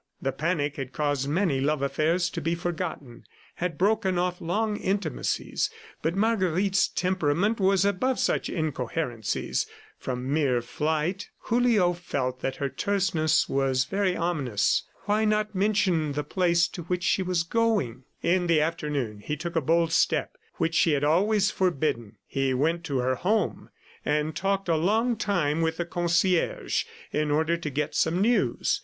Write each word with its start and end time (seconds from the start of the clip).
The 0.19 0.31
panic 0.31 0.77
had 0.77 0.93
caused 0.93 1.29
many 1.29 1.61
love 1.61 1.83
affairs 1.83 2.31
to 2.31 2.41
be 2.41 2.55
forgotten, 2.55 3.23
had 3.57 3.77
broken 3.77 4.17
off 4.17 4.41
long 4.41 4.77
intimacies, 4.77 5.69
but 6.01 6.15
Marguerite's 6.15 6.87
temperament 6.87 7.59
was 7.59 7.85
above 7.85 8.17
such 8.19 8.49
incoherencies 8.49 9.67
from 9.99 10.33
mere 10.33 10.63
flight. 10.63 11.29
Julio 11.41 11.93
felt 11.93 12.39
that 12.41 12.55
her 12.55 12.67
terseness 12.67 13.47
was 13.47 13.85
very 13.85 14.15
ominous. 14.17 14.87
Why 15.01 15.23
not 15.23 15.53
mention 15.53 16.13
the 16.13 16.23
place 16.23 16.67
to 16.69 16.81
which 16.85 17.03
she 17.03 17.21
was 17.21 17.43
going?... 17.43 18.03
In 18.23 18.47
the 18.47 18.59
afternoon, 18.59 19.19
he 19.19 19.37
took 19.37 19.55
a 19.55 19.61
bold 19.61 19.91
step 19.91 20.35
which 20.55 20.73
she 20.73 20.93
had 20.93 21.03
always 21.03 21.51
forbidden. 21.51 22.15
He 22.25 22.55
went 22.55 22.83
to 22.85 22.97
her 22.97 23.13
home 23.17 23.69
and 24.03 24.35
talked 24.35 24.67
a 24.67 24.75
long 24.77 25.15
time 25.15 25.61
with 25.61 25.77
the 25.77 25.85
concierge 25.85 26.85
in 27.11 27.29
order 27.29 27.55
to 27.55 27.69
get 27.69 27.93
some 27.93 28.19
news. 28.19 28.79